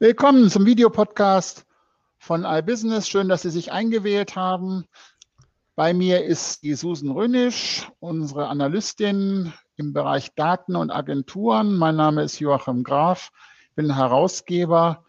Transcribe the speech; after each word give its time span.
Willkommen 0.00 0.48
zum 0.48 0.64
Videopodcast 0.64 1.66
von 2.18 2.44
iBusiness. 2.44 3.08
Schön, 3.08 3.28
dass 3.28 3.42
Sie 3.42 3.50
sich 3.50 3.72
eingewählt 3.72 4.36
haben. 4.36 4.84
Bei 5.74 5.92
mir 5.92 6.24
ist 6.24 6.62
die 6.62 6.74
Susan 6.74 7.10
Rönisch, 7.10 7.90
unsere 7.98 8.46
Analystin 8.46 9.52
im 9.74 9.92
Bereich 9.92 10.32
Daten 10.36 10.76
und 10.76 10.92
Agenturen. 10.92 11.76
Mein 11.76 11.96
Name 11.96 12.22
ist 12.22 12.38
Joachim 12.38 12.84
Graf, 12.84 13.32
bin 13.74 13.92
Herausgeber 13.92 15.04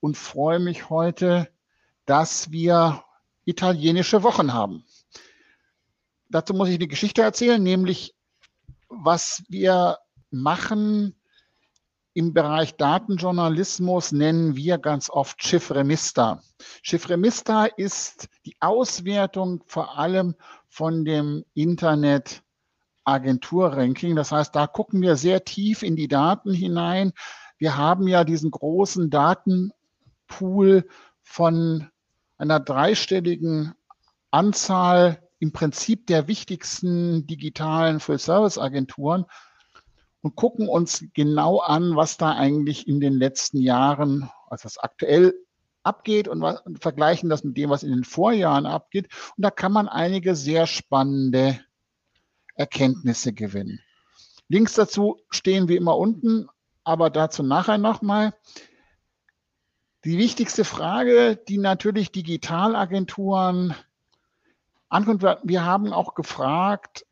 und 0.00 0.16
freue 0.16 0.58
mich 0.58 0.88
heute, 0.88 1.50
dass 2.06 2.50
wir 2.50 3.04
italienische 3.44 4.22
Wochen 4.22 4.54
haben. 4.54 4.86
Dazu 6.30 6.54
muss 6.54 6.70
ich 6.70 6.76
eine 6.76 6.88
Geschichte 6.88 7.20
erzählen, 7.20 7.62
nämlich 7.62 8.14
was 8.88 9.42
wir 9.50 9.98
machen 10.30 11.19
im 12.12 12.32
Bereich 12.32 12.76
Datenjournalismus 12.76 14.12
nennen 14.12 14.56
wir 14.56 14.78
ganz 14.78 15.10
oft 15.10 15.42
Chiffremista. 15.42 16.42
Chiffremista 16.82 17.66
ist 17.66 18.28
die 18.44 18.56
Auswertung 18.60 19.62
vor 19.66 19.98
allem 19.98 20.34
von 20.68 21.04
dem 21.04 21.44
Internet 21.54 22.42
Agenturranking. 23.04 24.16
Das 24.16 24.32
heißt, 24.32 24.54
da 24.54 24.66
gucken 24.66 25.00
wir 25.02 25.16
sehr 25.16 25.44
tief 25.44 25.82
in 25.82 25.96
die 25.96 26.08
Daten 26.08 26.52
hinein. 26.52 27.12
Wir 27.58 27.76
haben 27.76 28.08
ja 28.08 28.24
diesen 28.24 28.50
großen 28.50 29.10
Datenpool 29.10 30.88
von 31.22 31.88
einer 32.38 32.60
dreistelligen 32.60 33.74
Anzahl 34.30 35.22
im 35.38 35.52
Prinzip 35.52 36.06
der 36.06 36.28
wichtigsten 36.28 37.26
digitalen 37.26 38.00
Full-Service-Agenturen 38.00 39.26
und 40.22 40.36
gucken 40.36 40.68
uns 40.68 41.04
genau 41.14 41.58
an, 41.58 41.96
was 41.96 42.16
da 42.16 42.32
eigentlich 42.32 42.86
in 42.86 43.00
den 43.00 43.14
letzten 43.14 43.58
Jahren, 43.58 44.30
also 44.48 44.66
was 44.66 44.78
aktuell 44.78 45.34
abgeht 45.82 46.28
und, 46.28 46.42
was, 46.42 46.60
und 46.62 46.80
vergleichen 46.80 47.30
das 47.30 47.42
mit 47.44 47.56
dem, 47.56 47.70
was 47.70 47.82
in 47.82 47.90
den 47.90 48.04
Vorjahren 48.04 48.66
abgeht. 48.66 49.08
Und 49.36 49.42
da 49.44 49.50
kann 49.50 49.72
man 49.72 49.88
einige 49.88 50.34
sehr 50.34 50.66
spannende 50.66 51.60
Erkenntnisse 52.54 53.32
gewinnen. 53.32 53.80
Links 54.48 54.74
dazu 54.74 55.20
stehen 55.30 55.68
wie 55.68 55.76
immer 55.76 55.96
unten, 55.96 56.48
aber 56.84 57.08
dazu 57.08 57.42
nachher 57.42 57.78
nochmal. 57.78 58.34
Die 60.04 60.18
wichtigste 60.18 60.64
Frage, 60.64 61.36
die 61.48 61.58
natürlich 61.58 62.10
Digitalagenturen 62.10 63.74
ankommt, 64.88 65.22
wir 65.22 65.64
haben 65.64 65.92
auch 65.92 66.14
gefragt, 66.14 67.06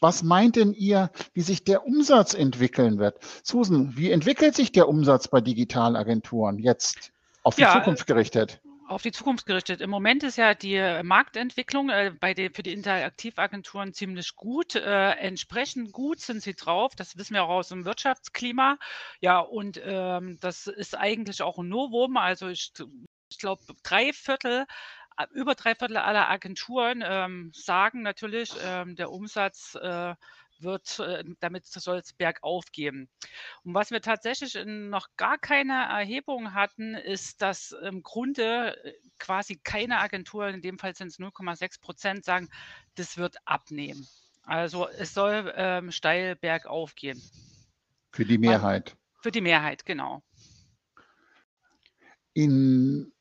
was 0.00 0.22
meint 0.22 0.56
denn 0.56 0.72
ihr, 0.72 1.10
wie 1.32 1.42
sich 1.42 1.64
der 1.64 1.86
Umsatz 1.86 2.34
entwickeln 2.34 2.98
wird? 2.98 3.18
Susan, 3.42 3.96
wie 3.96 4.10
entwickelt 4.10 4.54
sich 4.54 4.72
der 4.72 4.88
Umsatz 4.88 5.28
bei 5.28 5.40
Digitalagenturen 5.40 6.58
jetzt 6.58 7.12
auf 7.42 7.56
die 7.56 7.62
ja, 7.62 7.72
Zukunft 7.72 8.06
gerichtet? 8.06 8.60
Auf 8.88 9.02
die 9.02 9.12
Zukunft 9.12 9.46
gerichtet. 9.46 9.80
Im 9.80 9.90
Moment 9.90 10.22
ist 10.22 10.36
ja 10.36 10.54
die 10.54 10.78
Marktentwicklung 11.02 11.90
äh, 11.90 12.12
bei 12.20 12.34
den, 12.34 12.52
für 12.52 12.62
die 12.62 12.72
Interaktivagenturen 12.72 13.94
ziemlich 13.94 14.36
gut. 14.36 14.76
Äh, 14.76 15.10
entsprechend 15.12 15.92
gut 15.92 16.20
sind 16.20 16.42
sie 16.42 16.54
drauf. 16.54 16.94
Das 16.94 17.16
wissen 17.16 17.34
wir 17.34 17.44
auch 17.44 17.48
aus 17.48 17.68
dem 17.68 17.84
Wirtschaftsklima. 17.84 18.78
Ja, 19.20 19.40
und 19.40 19.80
ähm, 19.84 20.38
das 20.40 20.66
ist 20.66 20.96
eigentlich 20.96 21.42
auch 21.42 21.58
ein 21.58 21.68
Novum. 21.68 22.16
Also 22.16 22.48
ich, 22.48 22.72
ich 23.28 23.38
glaube, 23.38 23.62
drei 23.82 24.12
Viertel 24.12 24.66
über 25.32 25.54
drei 25.54 25.74
Viertel 25.74 25.96
aller 25.96 26.28
Agenturen 26.28 27.02
ähm, 27.04 27.50
sagen 27.54 28.02
natürlich, 28.02 28.52
ähm, 28.62 28.96
der 28.96 29.10
Umsatz 29.10 29.74
äh, 29.74 30.14
wird, 30.60 30.98
äh, 31.00 31.24
damit 31.40 31.66
soll 31.66 31.98
es 31.98 32.12
bergauf 32.12 32.70
gehen. 32.72 33.08
Und 33.64 33.74
was 33.74 33.90
wir 33.90 34.00
tatsächlich 34.00 34.56
noch 34.64 35.08
gar 35.16 35.38
keine 35.38 35.74
Erhebung 35.74 36.54
hatten, 36.54 36.94
ist, 36.94 37.42
dass 37.42 37.72
im 37.72 38.02
Grunde 38.02 38.76
äh, 38.84 38.94
quasi 39.18 39.56
keine 39.62 39.98
Agentur, 39.98 40.48
in 40.48 40.62
dem 40.62 40.78
Fall 40.78 40.94
sind 40.94 41.08
es 41.08 41.18
0,6 41.18 41.80
Prozent, 41.80 42.24
sagen, 42.24 42.48
das 42.94 43.16
wird 43.16 43.36
abnehmen. 43.44 44.06
Also 44.44 44.88
es 44.88 45.12
soll 45.12 45.52
ähm, 45.56 45.90
steil 45.90 46.36
bergauf 46.36 46.94
gehen. 46.94 47.20
Für 48.12 48.24
die 48.24 48.38
Mehrheit. 48.38 48.96
Für 49.20 49.30
die 49.30 49.40
Mehrheit, 49.40 49.84
genau. 49.84 50.22
In 52.32 53.12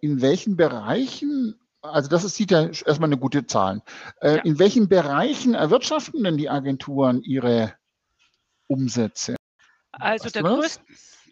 in 0.00 0.20
welchen 0.20 0.56
Bereichen, 0.56 1.60
also 1.82 2.08
das 2.08 2.22
sieht 2.34 2.50
ja 2.50 2.62
erstmal 2.64 3.08
eine 3.08 3.18
gute 3.18 3.46
Zahl, 3.46 3.82
äh, 4.20 4.36
ja. 4.36 4.42
in 4.42 4.58
welchen 4.58 4.88
Bereichen 4.88 5.54
erwirtschaften 5.54 6.24
denn 6.24 6.36
die 6.36 6.50
Agenturen 6.50 7.22
ihre 7.22 7.74
Umsätze? 8.68 9.36
Also 9.92 10.28
der 10.30 10.42
größte, 10.42 10.82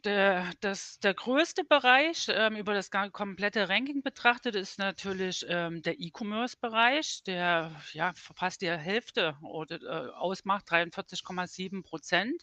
der, 0.04 0.50
das, 0.60 0.98
der 1.00 1.14
größte 1.14 1.64
Bereich 1.64 2.26
ähm, 2.28 2.56
über 2.56 2.74
das 2.74 2.90
komplette 2.90 3.68
Ranking 3.68 4.02
betrachtet 4.02 4.54
ist 4.54 4.78
natürlich 4.78 5.44
ähm, 5.48 5.82
der 5.82 6.00
E-Commerce-Bereich, 6.00 7.22
der 7.24 7.72
ja 7.92 8.12
fast 8.14 8.62
die 8.62 8.70
Hälfte 8.70 9.36
oder, 9.42 9.80
äh, 9.82 10.10
ausmacht, 10.12 10.68
43,7 10.68 11.82
Prozent. 11.82 12.42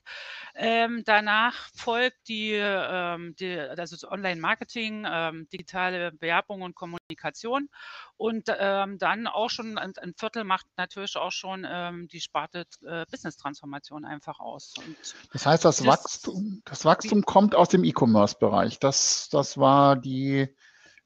Ähm, 0.56 1.03
danach 1.06 1.70
folgt 1.75 2.28
die, 2.28 2.53
ähm, 2.53 3.36
die 3.38 3.58
also 3.59 3.96
das 3.96 4.03
Online-Marketing, 4.09 5.06
ähm, 5.09 5.47
digitale 5.52 6.14
Werbung 6.20 6.62
und 6.62 6.76
Kommunikation 6.76 7.70
und 8.18 8.50
ähm, 8.58 8.97
dann 8.97 9.28
auch 9.28 9.50
schon 9.50 9.78
ein, 9.78 9.94
ein, 9.97 10.14
Viertel 10.18 10.44
macht 10.44 10.66
natürlich 10.76 11.16
auch 11.16 11.31
schon 11.31 11.66
die 12.12 12.20
Sparte 12.20 12.66
äh, 12.86 13.06
Business-Transformation 13.09 14.06
einfach 14.06 14.40
aus. 14.40 14.74
Und 14.78 14.97
das 15.31 15.46
heißt, 15.46 15.66
das, 15.66 15.78
das 15.78 15.88
Wachstum, 15.88 16.62
das 16.66 16.84
Wachstum 16.84 17.24
kommt 17.24 17.49
kommt 17.50 17.56
aus 17.56 17.70
dem 17.70 17.84
E-Commerce-Bereich. 17.84 18.80
Das, 18.80 19.30
das 19.32 19.58
war 19.58 19.96
die, 19.96 20.48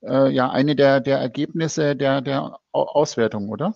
äh, 0.02 0.30
ja, 0.30 0.50
eine 0.50 0.76
der, 0.76 1.00
der 1.00 1.20
Ergebnisse 1.20 1.96
der, 1.96 2.20
der 2.20 2.60
Auswertung, 2.74 3.48
oder? 3.48 3.76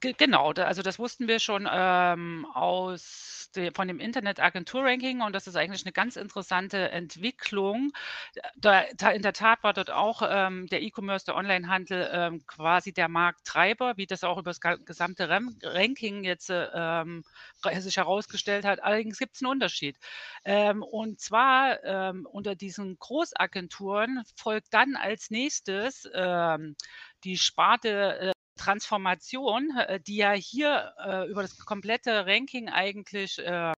Genau, 0.00 0.50
also 0.50 0.82
das 0.82 0.98
wussten 0.98 1.26
wir 1.26 1.38
schon 1.38 1.66
ähm, 1.72 2.46
aus 2.52 3.41
von 3.74 3.88
dem 3.88 4.00
Internet-Agentur-Ranking 4.00 5.20
und 5.20 5.34
das 5.34 5.46
ist 5.46 5.56
eigentlich 5.56 5.84
eine 5.84 5.92
ganz 5.92 6.16
interessante 6.16 6.90
Entwicklung. 6.90 7.92
Da, 8.56 8.84
da 8.96 9.10
in 9.10 9.22
der 9.22 9.32
Tat 9.32 9.62
war 9.62 9.72
dort 9.72 9.90
auch 9.90 10.22
ähm, 10.26 10.66
der 10.68 10.82
E-Commerce, 10.82 11.26
der 11.26 11.36
Onlinehandel 11.36 12.10
ähm, 12.12 12.46
quasi 12.46 12.92
der 12.92 13.08
Markttreiber, 13.08 13.96
wie 13.96 14.06
das 14.06 14.24
auch 14.24 14.38
über 14.38 14.50
das 14.50 14.60
gesamte 14.60 15.28
Ranking 15.28 16.24
jetzt 16.24 16.50
ähm, 16.50 17.24
sich 17.62 17.96
herausgestellt 17.96 18.64
hat. 18.64 18.82
Allerdings 18.82 19.18
gibt 19.18 19.36
es 19.36 19.42
einen 19.42 19.52
Unterschied. 19.52 19.96
Ähm, 20.44 20.82
und 20.82 21.20
zwar 21.20 21.82
ähm, 21.84 22.26
unter 22.30 22.54
diesen 22.54 22.98
Großagenturen 22.98 24.22
folgt 24.36 24.72
dann 24.72 24.96
als 24.96 25.30
nächstes 25.30 26.08
ähm, 26.14 26.76
die 27.24 27.38
Sparte 27.38 28.18
äh, 28.18 28.32
Transformation, 28.62 29.76
äh, 29.76 30.00
die 30.00 30.16
ja 30.16 30.32
hier 30.32 30.94
äh, 31.04 31.28
über 31.28 31.42
das 31.42 31.58
komplette 31.58 32.26
Ranking 32.26 32.68
eigentlich 32.68 33.38
äh, 33.38 33.72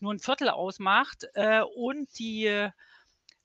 nur 0.00 0.14
ein 0.14 0.18
Viertel 0.18 0.48
ausmacht 0.48 1.26
äh, 1.34 1.60
und 1.60 2.08
die 2.18 2.46
äh, 2.46 2.70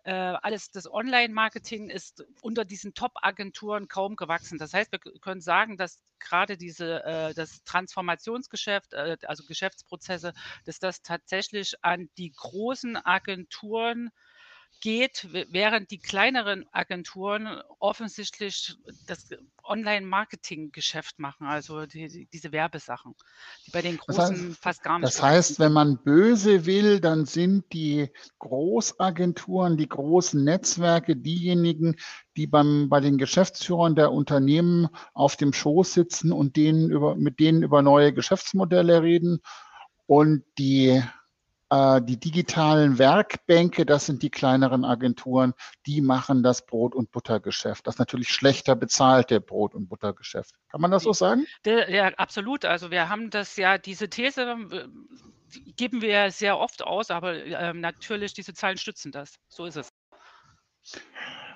alles 0.05 0.71
das 0.71 0.89
Online-Marketing 0.89 1.89
ist 1.89 2.23
unter 2.41 2.63
diesen 2.63 2.93
Top-Agenturen 2.93 3.87
kaum 3.87 4.15
gewachsen. 4.15 4.57
Das 4.57 4.73
heißt, 4.73 4.91
wir 4.91 4.99
können 4.99 5.41
sagen, 5.41 5.77
dass 5.77 5.99
gerade 6.19 6.57
diese 6.57 7.03
äh, 7.03 7.33
das 7.33 7.63
Transformationsgeschäft, 7.63 8.93
also 8.93 9.43
Geschäftsprozesse, 9.45 10.33
dass 10.65 10.79
das 10.79 11.01
tatsächlich 11.01 11.73
an 11.83 12.09
die 12.17 12.31
großen 12.31 12.95
Agenturen 12.95 14.11
geht, 14.81 15.27
während 15.49 15.91
die 15.91 15.99
kleineren 15.99 16.65
Agenturen 16.71 17.61
offensichtlich 17.79 18.77
das 19.07 19.29
Online-Marketing-Geschäft 19.63 21.19
machen, 21.19 21.47
also 21.47 21.85
die, 21.85 22.27
diese 22.31 22.51
Werbesachen, 22.51 23.15
die 23.65 23.71
bei 23.71 23.81
den 23.81 23.97
großen 23.97 24.17
das 24.17 24.31
heißt, 24.31 24.61
fast 24.61 24.83
gar 24.83 24.99
nicht. 24.99 25.07
Das 25.07 25.21
heißt, 25.21 25.59
wenn 25.59 25.71
man 25.71 26.03
böse 26.03 26.65
will, 26.65 26.99
dann 26.99 27.25
sind 27.25 27.73
die 27.73 28.09
Großagenturen, 28.39 29.77
die 29.77 29.89
großen 29.89 30.43
Netzwerke 30.43 31.15
diejenigen, 31.15 31.95
die 32.37 32.47
beim, 32.47 32.89
bei 32.89 32.99
den 32.99 33.17
Geschäftsführern 33.17 33.95
der 33.95 34.11
Unternehmen 34.11 34.89
auf 35.13 35.35
dem 35.35 35.53
Schoß 35.53 35.93
sitzen 35.93 36.31
und 36.31 36.55
denen 36.55 36.91
über, 36.91 37.15
mit 37.15 37.39
denen 37.39 37.63
über 37.63 37.81
neue 37.81 38.13
Geschäftsmodelle 38.13 39.01
reden. 39.01 39.39
Und 40.07 40.43
die 40.59 41.01
die 42.01 42.19
digitalen 42.19 42.97
Werkbänke, 42.99 43.85
das 43.85 44.05
sind 44.05 44.21
die 44.23 44.29
kleineren 44.29 44.85
Agenturen, 44.85 45.53
die 45.85 46.01
machen 46.01 46.43
das 46.43 46.65
Brot- 46.65 46.95
und 46.95 47.11
Buttergeschäft. 47.11 47.87
Das 47.87 47.97
natürlich 47.97 48.29
schlechter 48.29 48.75
bezahlte 48.75 49.41
Brot- 49.41 49.75
und 49.75 49.87
Buttergeschäft. 49.87 50.53
Kann 50.69 50.81
man 50.81 50.91
das 50.91 51.03
so 51.03 51.13
sagen? 51.13 51.45
Ja, 51.65 52.07
absolut. 52.15 52.65
Also 52.65 52.91
wir 52.91 53.09
haben 53.09 53.29
das 53.29 53.55
ja, 53.57 53.77
diese 53.77 54.09
These 54.09 54.41
äh, 54.41 54.87
geben 55.75 56.01
wir 56.01 56.31
sehr 56.31 56.59
oft 56.59 56.83
aus, 56.83 57.11
aber 57.11 57.35
äh, 57.35 57.73
natürlich, 57.73 58.33
diese 58.33 58.53
Zahlen 58.53 58.77
stützen 58.77 59.11
das. 59.11 59.35
So 59.47 59.65
ist 59.65 59.77
es. 59.77 59.89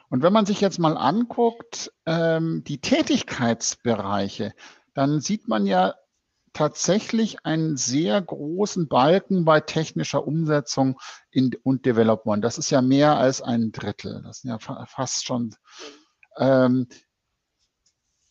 Und 0.09 0.23
wenn 0.23 0.33
man 0.33 0.45
sich 0.45 0.59
jetzt 0.59 0.79
mal 0.79 0.97
anguckt, 0.97 1.91
ähm, 2.05 2.63
die 2.65 2.81
Tätigkeitsbereiche, 2.81 4.53
dann 4.93 5.21
sieht 5.21 5.47
man 5.47 5.65
ja 5.65 5.93
tatsächlich 6.59 7.45
einen 7.45 7.77
sehr 7.77 8.21
großen 8.21 8.89
Balken 8.89 9.45
bei 9.45 9.61
technischer 9.61 10.27
Umsetzung 10.27 10.99
in, 11.31 11.51
und 11.63 11.85
Development. 11.85 12.43
Das 12.43 12.57
ist 12.57 12.69
ja 12.69 12.81
mehr 12.81 13.17
als 13.17 13.41
ein 13.41 13.71
Drittel. 13.71 14.21
Das 14.23 14.41
sind 14.41 14.49
ja 14.49 14.85
fast 14.85 15.25
schon. 15.25 15.55
Ähm, 16.35 16.87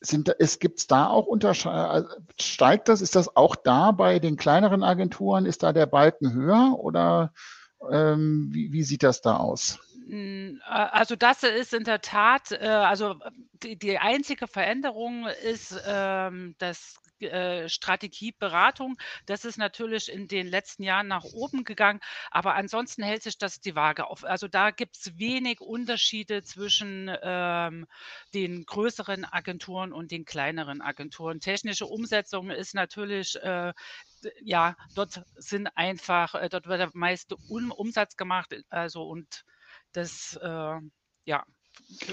sind, 0.00 0.28
es 0.38 0.58
gibt 0.58 0.90
da 0.90 1.06
auch 1.08 1.24
Unterscheidungen? 1.24 2.06
Steigt 2.38 2.90
das? 2.90 3.00
Ist 3.00 3.16
das 3.16 3.34
auch 3.34 3.56
da 3.56 3.92
bei 3.92 4.18
den 4.18 4.36
kleineren 4.36 4.82
Agenturen? 4.82 5.46
Ist 5.46 5.62
da 5.62 5.72
der 5.72 5.86
Balken 5.86 6.34
höher 6.34 6.76
oder 6.78 7.32
ähm, 7.90 8.50
wie, 8.52 8.72
wie 8.72 8.82
sieht 8.82 9.04
das 9.04 9.22
da 9.22 9.38
aus? 9.38 9.78
Hm, 10.06 10.60
also 10.66 11.16
das 11.16 11.44
ist 11.44 11.72
in 11.72 11.84
der 11.84 12.02
Tat, 12.02 12.52
äh, 12.52 12.66
also 12.66 13.14
die, 13.62 13.78
die 13.78 13.96
einzige 13.98 14.48
Veränderung 14.48 15.26
ist 15.26 15.80
ähm, 15.86 16.56
das 16.58 17.00
äh, 17.20 17.68
Strategieberatung. 17.68 18.98
Das 19.26 19.44
ist 19.44 19.58
natürlich 19.58 20.10
in 20.10 20.28
den 20.28 20.46
letzten 20.46 20.82
Jahren 20.82 21.08
nach 21.08 21.24
oben 21.24 21.64
gegangen, 21.64 22.00
aber 22.30 22.54
ansonsten 22.54 23.02
hält 23.02 23.22
sich 23.22 23.38
das 23.38 23.60
die 23.60 23.74
Waage 23.74 24.06
auf. 24.06 24.24
Also 24.24 24.48
da 24.48 24.70
gibt 24.70 24.96
es 24.96 25.18
wenig 25.18 25.60
Unterschiede 25.60 26.42
zwischen 26.42 27.10
ähm, 27.22 27.86
den 28.34 28.64
größeren 28.64 29.24
Agenturen 29.24 29.92
und 29.92 30.10
den 30.10 30.24
kleineren 30.24 30.80
Agenturen. 30.80 31.40
Technische 31.40 31.86
Umsetzung 31.86 32.50
ist 32.50 32.74
natürlich 32.74 33.36
äh, 33.42 33.72
ja, 34.42 34.76
dort 34.94 35.22
sind 35.36 35.68
einfach, 35.76 36.34
äh, 36.34 36.48
dort 36.48 36.66
wird 36.66 36.80
der 36.80 36.90
meiste 36.94 37.36
Umsatz 37.48 38.16
gemacht, 38.16 38.54
also 38.68 39.02
und 39.08 39.44
das, 39.92 40.38
äh, 40.42 40.80
ja. 41.24 41.44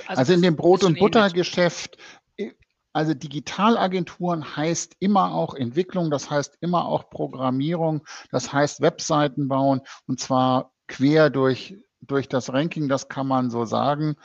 Also, 0.07 0.19
also 0.19 0.33
in 0.33 0.41
dem 0.41 0.55
Brot- 0.55 0.83
und 0.83 0.99
Buttergeschäft, 0.99 1.97
äh, 2.37 2.51
also 2.95 3.13
Digitalagenturen 3.13 4.55
heißt 4.55 4.95
immer 4.99 5.33
auch 5.33 5.53
Entwicklung, 5.53 6.09
das 6.09 6.29
heißt 6.29 6.57
immer 6.61 6.85
auch 6.85 7.09
Programmierung, 7.09 8.05
das 8.31 8.53
heißt 8.53 8.79
Webseiten 8.79 9.49
bauen 9.49 9.81
und 10.07 10.21
zwar 10.21 10.71
quer 10.87 11.29
durch, 11.29 11.75
durch 11.99 12.29
das 12.29 12.53
Ranking, 12.53 12.87
das 12.87 13.09
kann 13.09 13.27
man 13.27 13.49
so 13.49 13.65
sagen. 13.65 14.15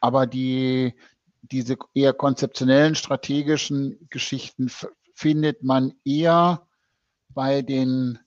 Aber 0.00 0.28
die, 0.28 0.94
diese 1.42 1.76
eher 1.92 2.12
konzeptionellen, 2.12 2.94
strategischen 2.94 4.06
Geschichten 4.10 4.70
findet 5.14 5.64
man 5.64 5.92
eher 6.04 6.68
bei 7.30 7.62
den 7.62 8.20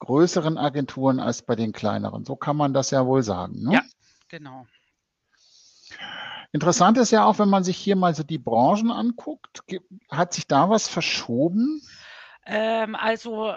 größeren 0.00 0.58
Agenturen 0.58 1.20
als 1.20 1.42
bei 1.42 1.54
den 1.54 1.70
kleineren. 1.70 2.24
So 2.24 2.34
kann 2.34 2.56
man 2.56 2.74
das 2.74 2.90
ja 2.90 3.06
wohl 3.06 3.22
sagen. 3.22 3.62
Ne? 3.62 3.74
Ja, 3.74 3.82
genau. 4.28 4.66
Interessant 6.52 6.98
ist 6.98 7.12
ja 7.12 7.24
auch, 7.24 7.38
wenn 7.38 7.48
man 7.48 7.64
sich 7.64 7.76
hier 7.76 7.96
mal 7.96 8.14
so 8.14 8.22
die 8.22 8.38
Branchen 8.38 8.90
anguckt, 8.90 9.62
hat 10.10 10.34
sich 10.34 10.46
da 10.46 10.68
was 10.68 10.88
verschoben? 10.88 11.80
Ähm, 12.46 12.96
also 12.96 13.56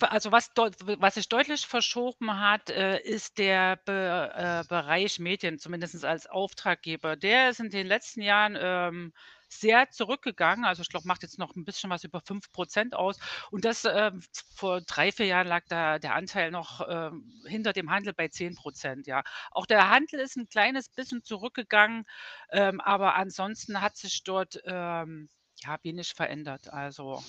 also 0.00 0.32
was, 0.32 0.50
was 0.54 1.14
sich 1.14 1.28
deutlich 1.28 1.66
verschoben 1.66 2.40
hat, 2.40 2.70
äh, 2.70 2.98
ist 3.00 3.38
der 3.38 3.76
Be 3.84 4.32
äh, 4.34 4.64
Bereich 4.68 5.18
Medien, 5.18 5.58
zumindest 5.58 6.04
als 6.04 6.26
Auftraggeber. 6.26 7.16
Der 7.16 7.50
ist 7.50 7.60
in 7.60 7.70
den 7.70 7.86
letzten 7.86 8.22
Jahren 8.22 8.56
ähm, 8.58 9.12
sehr 9.48 9.90
zurückgegangen. 9.90 10.64
Also 10.64 10.82
ich 10.82 10.88
glaube, 10.88 11.06
macht 11.06 11.22
jetzt 11.22 11.38
noch 11.38 11.54
ein 11.56 11.64
bisschen 11.64 11.90
was 11.90 12.04
über 12.04 12.20
5 12.20 12.52
Prozent 12.52 12.94
aus. 12.94 13.18
Und 13.50 13.64
das 13.64 13.84
äh, 13.84 14.12
vor 14.54 14.80
drei, 14.80 15.12
vier 15.12 15.26
Jahren 15.26 15.46
lag 15.46 15.64
da 15.68 15.98
der 15.98 16.14
Anteil 16.14 16.50
noch 16.50 16.80
äh, 16.80 17.10
hinter 17.46 17.72
dem 17.72 17.90
Handel 17.90 18.12
bei 18.12 18.28
10 18.28 18.56
Prozent. 18.56 19.06
Ja. 19.06 19.22
Auch 19.50 19.66
der 19.66 19.90
Handel 19.90 20.20
ist 20.20 20.36
ein 20.36 20.48
kleines 20.48 20.88
bisschen 20.88 21.22
zurückgegangen, 21.22 22.04
ähm, 22.50 22.80
aber 22.80 23.14
ansonsten 23.14 23.80
hat 23.80 23.96
sich 23.96 24.22
dort 24.24 24.60
ähm, 24.64 25.28
ja 25.58 25.78
wenig 25.82 26.12
verändert. 26.14 26.72
Also 26.72 27.22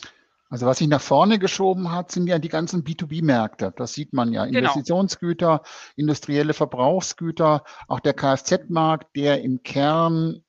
also 0.50 0.66
was 0.66 0.78
sich 0.78 0.88
nach 0.88 1.02
vorne 1.02 1.40
geschoben 1.40 1.92
hat, 1.92 2.12
sind 2.12 2.28
ja 2.28 2.40
die 2.40 2.48
ganzen 2.48 2.84
B2B-Märkte. 2.84 3.74
Das 3.76 3.94
sieht 3.94 4.14
man 4.14 4.32
ja. 4.32 4.46
Genau. 4.46 4.60
Investitionsgüter, 4.60 5.62
industrielle 5.96 6.54
Verbrauchsgüter, 6.54 7.64
auch 7.88 8.00
der 8.00 8.14
Kfz-Markt, 8.14 9.16
der 9.16 9.42
im 9.42 9.62
Kern 9.64 10.44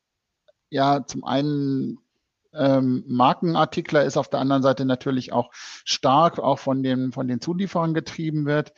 ja 0.70 1.04
zum 1.06 1.24
einen 1.24 1.98
ähm, 2.54 3.04
Markenartikler 3.06 4.04
ist, 4.04 4.16
auf 4.16 4.28
der 4.28 4.40
anderen 4.40 4.62
Seite 4.62 4.84
natürlich 4.84 5.32
auch 5.32 5.50
stark 5.52 6.38
auch 6.38 6.58
von 6.58 6.82
den, 6.82 7.12
von 7.12 7.28
den 7.28 7.40
Zulieferern 7.40 7.94
getrieben 7.94 8.46
wird. 8.46 8.72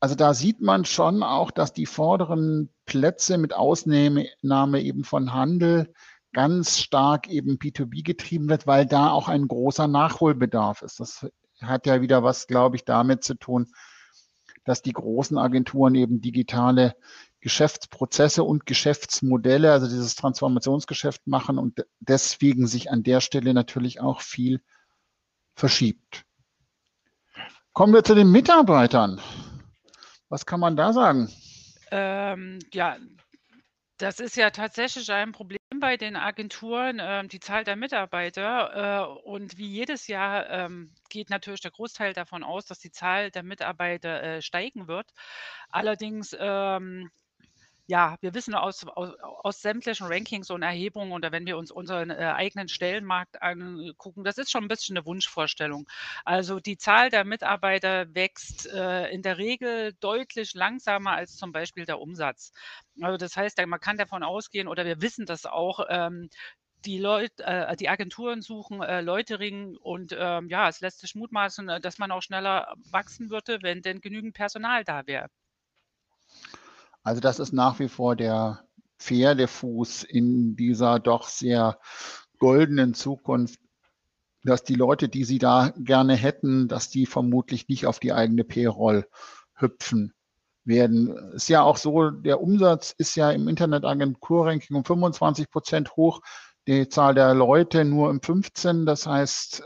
Also 0.00 0.14
da 0.14 0.34
sieht 0.34 0.60
man 0.60 0.84
schon 0.84 1.22
auch, 1.22 1.50
dass 1.50 1.72
die 1.72 1.86
vorderen 1.86 2.70
Plätze 2.84 3.38
mit 3.38 3.54
Ausnahme 3.54 4.80
eben 4.82 5.04
von 5.04 5.32
Handel 5.32 5.92
ganz 6.32 6.78
stark 6.78 7.28
eben 7.28 7.56
B2B 7.56 8.04
getrieben 8.04 8.48
wird, 8.48 8.66
weil 8.66 8.84
da 8.84 9.10
auch 9.10 9.28
ein 9.28 9.48
großer 9.48 9.88
Nachholbedarf 9.88 10.82
ist. 10.82 11.00
Das 11.00 11.26
hat 11.62 11.86
ja 11.86 12.02
wieder 12.02 12.22
was, 12.22 12.46
glaube 12.46 12.76
ich, 12.76 12.84
damit 12.84 13.24
zu 13.24 13.34
tun, 13.34 13.68
dass 14.64 14.82
die 14.82 14.92
großen 14.92 15.38
Agenturen 15.38 15.94
eben 15.94 16.20
digitale 16.20 16.94
Geschäftsprozesse 17.46 18.42
und 18.42 18.66
Geschäftsmodelle, 18.66 19.70
also 19.70 19.86
dieses 19.86 20.16
Transformationsgeschäft 20.16 21.28
machen 21.28 21.58
und 21.58 21.86
deswegen 22.00 22.66
sich 22.66 22.90
an 22.90 23.04
der 23.04 23.20
Stelle 23.20 23.54
natürlich 23.54 24.00
auch 24.00 24.20
viel 24.20 24.60
verschiebt. 25.54 26.24
Kommen 27.72 27.94
wir 27.94 28.02
zu 28.02 28.16
den 28.16 28.32
Mitarbeitern. 28.32 29.20
Was 30.28 30.44
kann 30.44 30.58
man 30.58 30.74
da 30.74 30.92
sagen? 30.92 31.32
Ähm, 31.92 32.58
ja, 32.72 32.96
das 33.98 34.18
ist 34.18 34.36
ja 34.36 34.50
tatsächlich 34.50 35.12
ein 35.12 35.30
Problem 35.30 35.58
bei 35.78 35.96
den 35.96 36.16
Agenturen, 36.16 36.98
ähm, 37.00 37.28
die 37.28 37.38
Zahl 37.38 37.62
der 37.62 37.76
Mitarbeiter. 37.76 39.20
Äh, 39.22 39.28
und 39.28 39.56
wie 39.56 39.68
jedes 39.68 40.08
Jahr 40.08 40.50
ähm, 40.50 40.92
geht 41.10 41.30
natürlich 41.30 41.60
der 41.60 41.70
Großteil 41.70 42.12
davon 42.12 42.42
aus, 42.42 42.66
dass 42.66 42.80
die 42.80 42.90
Zahl 42.90 43.30
der 43.30 43.44
Mitarbeiter 43.44 44.20
äh, 44.20 44.42
steigen 44.42 44.88
wird. 44.88 45.12
Allerdings 45.70 46.36
ähm, 46.36 47.08
ja, 47.88 48.16
wir 48.20 48.34
wissen 48.34 48.54
aus, 48.54 48.84
aus, 48.86 49.14
aus 49.20 49.62
sämtlichen 49.62 50.06
Rankings 50.08 50.50
und 50.50 50.62
Erhebungen 50.62 51.12
oder 51.12 51.30
wenn 51.32 51.46
wir 51.46 51.56
uns 51.56 51.70
unseren 51.70 52.10
äh, 52.10 52.32
eigenen 52.34 52.68
Stellenmarkt 52.68 53.42
angucken, 53.42 54.24
das 54.24 54.38
ist 54.38 54.50
schon 54.50 54.64
ein 54.64 54.68
bisschen 54.68 54.96
eine 54.96 55.06
Wunschvorstellung. 55.06 55.86
Also 56.24 56.58
die 56.60 56.78
Zahl 56.78 57.10
der 57.10 57.24
Mitarbeiter 57.24 58.12
wächst 58.14 58.66
äh, 58.72 59.08
in 59.10 59.22
der 59.22 59.38
Regel 59.38 59.92
deutlich 60.00 60.54
langsamer 60.54 61.12
als 61.12 61.36
zum 61.36 61.52
Beispiel 61.52 61.84
der 61.84 62.00
Umsatz. 62.00 62.52
Also 63.00 63.16
das 63.18 63.36
heißt, 63.36 63.58
man 63.66 63.80
kann 63.80 63.96
davon 63.98 64.22
ausgehen 64.24 64.68
oder 64.68 64.84
wir 64.84 65.00
wissen 65.00 65.26
das 65.26 65.46
auch, 65.46 65.80
ähm, 65.88 66.28
die 66.84 66.98
Leute, 66.98 67.44
äh, 67.44 67.76
die 67.76 67.88
Agenturen 67.88 68.42
suchen 68.42 68.82
äh, 68.82 69.00
Leutering 69.00 69.76
und 69.76 70.14
ähm, 70.18 70.48
ja, 70.48 70.68
es 70.68 70.80
lässt 70.80 71.00
sich 71.00 71.14
mutmaßen, 71.14 71.68
äh, 71.68 71.80
dass 71.80 71.98
man 71.98 72.10
auch 72.12 72.22
schneller 72.22 72.74
wachsen 72.90 73.30
würde, 73.30 73.58
wenn 73.62 73.82
denn 73.82 74.00
genügend 74.00 74.34
Personal 74.34 74.84
da 74.84 75.06
wäre. 75.06 75.28
Also 77.06 77.20
das 77.20 77.38
ist 77.38 77.52
nach 77.52 77.78
wie 77.78 77.88
vor 77.88 78.16
der 78.16 78.64
Pferdefuß 78.98 80.02
in 80.02 80.56
dieser 80.56 80.98
doch 80.98 81.28
sehr 81.28 81.78
goldenen 82.40 82.94
Zukunft, 82.94 83.60
dass 84.42 84.64
die 84.64 84.74
Leute, 84.74 85.08
die 85.08 85.22
sie 85.22 85.38
da 85.38 85.72
gerne 85.76 86.16
hätten, 86.16 86.66
dass 86.66 86.90
die 86.90 87.06
vermutlich 87.06 87.68
nicht 87.68 87.86
auf 87.86 88.00
die 88.00 88.12
eigene 88.12 88.42
Payroll 88.42 89.06
hüpfen 89.54 90.14
werden. 90.64 91.16
Ist 91.34 91.48
ja 91.48 91.62
auch 91.62 91.76
so, 91.76 92.10
der 92.10 92.40
Umsatz 92.40 92.92
ist 92.98 93.14
ja 93.14 93.30
im 93.30 93.46
Internetagenturranking 93.46 94.76
um 94.76 94.84
25 94.84 95.48
Prozent 95.48 95.94
hoch, 95.94 96.22
die 96.66 96.88
Zahl 96.88 97.14
der 97.14 97.34
Leute 97.34 97.84
nur 97.84 98.10
um 98.10 98.20
15. 98.20 98.84
Das 98.84 99.06
heißt, 99.06 99.62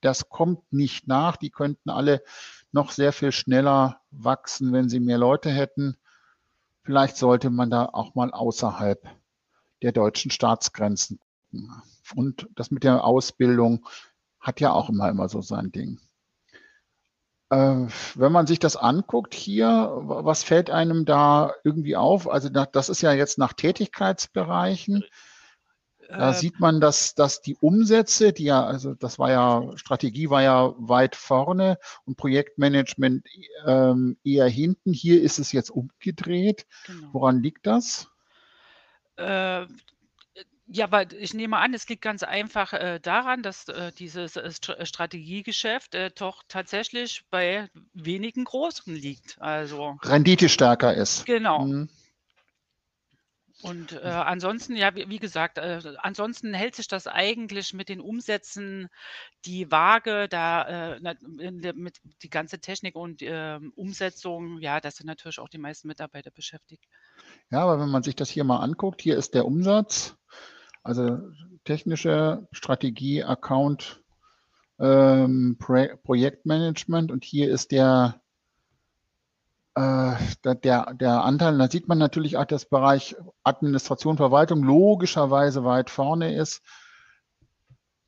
das 0.00 0.28
kommt 0.28 0.72
nicht 0.72 1.08
nach. 1.08 1.38
Die 1.38 1.50
könnten 1.50 1.90
alle 1.90 2.22
noch 2.70 2.92
sehr 2.92 3.12
viel 3.12 3.32
schneller 3.32 4.00
wachsen, 4.12 4.72
wenn 4.72 4.88
sie 4.88 5.00
mehr 5.00 5.18
Leute 5.18 5.50
hätten. 5.50 5.96
Vielleicht 6.84 7.16
sollte 7.16 7.50
man 7.50 7.70
da 7.70 7.86
auch 7.86 8.14
mal 8.14 8.30
außerhalb 8.30 9.06
der 9.82 9.92
deutschen 9.92 10.30
Staatsgrenzen 10.30 11.18
gucken. 11.54 11.82
Und 12.14 12.48
das 12.54 12.70
mit 12.70 12.84
der 12.84 13.04
Ausbildung 13.04 13.86
hat 14.40 14.60
ja 14.60 14.72
auch 14.72 14.88
immer, 14.88 15.08
immer 15.08 15.28
so 15.28 15.40
sein 15.40 15.72
Ding. 15.72 15.98
Äh, 17.50 17.86
wenn 18.14 18.32
man 18.32 18.46
sich 18.46 18.58
das 18.58 18.76
anguckt 18.76 19.34
hier, 19.34 19.92
was 20.02 20.42
fällt 20.42 20.70
einem 20.70 21.04
da 21.04 21.52
irgendwie 21.64 21.96
auf? 21.96 22.28
Also 22.28 22.48
das 22.48 22.88
ist 22.88 23.02
ja 23.02 23.12
jetzt 23.12 23.38
nach 23.38 23.52
Tätigkeitsbereichen. 23.52 25.04
Da 26.08 26.30
äh, 26.30 26.34
sieht 26.34 26.60
man, 26.60 26.80
dass, 26.80 27.14
dass 27.14 27.40
die 27.40 27.56
Umsätze, 27.56 28.32
die 28.32 28.44
ja, 28.44 28.64
also 28.64 28.94
das 28.94 29.18
war 29.18 29.30
ja, 29.30 29.76
Strategie 29.76 30.30
war 30.30 30.42
ja 30.42 30.74
weit 30.78 31.16
vorne 31.16 31.78
und 32.04 32.16
Projektmanagement 32.16 33.26
ähm, 33.66 34.16
eher 34.24 34.48
hinten. 34.48 34.92
Hier 34.92 35.22
ist 35.22 35.38
es 35.38 35.52
jetzt 35.52 35.70
umgedreht. 35.70 36.66
Genau. 36.86 37.08
Woran 37.12 37.42
liegt 37.42 37.66
das? 37.66 38.08
Äh, 39.16 39.66
ja, 40.66 40.86
aber 40.86 41.12
ich 41.12 41.34
nehme 41.34 41.58
an, 41.58 41.74
es 41.74 41.88
liegt 41.88 42.02
ganz 42.02 42.22
einfach 42.22 42.72
äh, 42.72 42.98
daran, 43.00 43.42
dass 43.42 43.68
äh, 43.68 43.92
dieses 43.92 44.36
äh, 44.36 44.50
Strategiegeschäft 44.84 45.94
äh, 45.94 46.10
doch 46.14 46.42
tatsächlich 46.48 47.22
bei 47.30 47.68
wenigen 47.92 48.44
Großen 48.44 48.94
liegt. 48.94 49.36
Also 49.40 49.98
Rendite 50.02 50.48
stärker 50.48 50.94
ist. 50.94 51.26
Genau. 51.26 51.66
Mhm. 51.66 51.88
Und 53.64 53.92
äh, 53.92 54.00
ansonsten, 54.00 54.76
ja, 54.76 54.94
wie, 54.94 55.08
wie 55.08 55.18
gesagt, 55.18 55.56
äh, 55.56 55.80
ansonsten 55.96 56.52
hält 56.52 56.74
sich 56.74 56.86
das 56.86 57.06
eigentlich 57.06 57.72
mit 57.72 57.88
den 57.88 58.00
Umsätzen 58.00 58.88
die 59.46 59.70
Waage, 59.70 60.28
da 60.28 60.96
äh, 60.96 61.72
mit 61.72 61.98
die 62.22 62.28
ganze 62.28 62.58
Technik 62.58 62.94
und 62.94 63.22
äh, 63.22 63.58
Umsetzung, 63.74 64.58
ja, 64.58 64.80
das 64.80 64.96
sind 64.96 65.06
natürlich 65.06 65.38
auch 65.38 65.48
die 65.48 65.56
meisten 65.56 65.88
Mitarbeiter 65.88 66.30
beschäftigt. 66.30 66.84
Ja, 67.50 67.60
aber 67.60 67.80
wenn 67.80 67.88
man 67.88 68.02
sich 68.02 68.14
das 68.14 68.28
hier 68.28 68.44
mal 68.44 68.58
anguckt, 68.58 69.00
hier 69.00 69.16
ist 69.16 69.32
der 69.32 69.46
Umsatz, 69.46 70.14
also 70.82 71.20
technische 71.64 72.46
Strategie, 72.52 73.24
Account, 73.24 74.02
ähm, 74.78 75.56
Pro 75.58 75.86
Projektmanagement 76.02 77.10
und 77.10 77.24
hier 77.24 77.50
ist 77.50 77.70
der 77.70 78.20
äh, 79.74 80.14
der, 80.44 80.94
der 80.94 81.24
Anteil, 81.24 81.58
da 81.58 81.68
sieht 81.68 81.88
man 81.88 81.98
natürlich 81.98 82.36
auch, 82.36 82.44
dass 82.44 82.66
Bereich 82.66 83.16
Administration, 83.42 84.16
Verwaltung 84.16 84.62
logischerweise 84.62 85.64
weit 85.64 85.90
vorne 85.90 86.36
ist. 86.36 86.62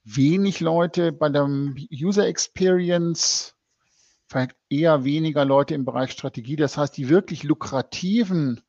Wenig 0.05 0.61
Leute 0.61 1.11
bei 1.13 1.29
der 1.29 1.49
User 1.91 2.27
Experience, 2.27 3.55
vielleicht 4.29 4.55
eher 4.69 5.05
weniger 5.05 5.45
Leute 5.45 5.75
im 5.75 5.85
Bereich 5.85 6.13
Strategie. 6.13 6.57
Das 6.57 6.77
heißt, 6.77 6.97
die 6.97 7.09
wirklich 7.09 7.43
lukrativen 7.43 8.61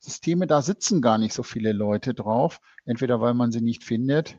Systeme, 0.00 0.46
da 0.46 0.62
sitzen 0.62 1.02
gar 1.02 1.18
nicht 1.18 1.34
so 1.34 1.42
viele 1.42 1.72
Leute 1.72 2.14
drauf. 2.14 2.60
Entweder 2.86 3.20
weil 3.20 3.34
man 3.34 3.52
sie 3.52 3.60
nicht 3.60 3.84
findet 3.84 4.38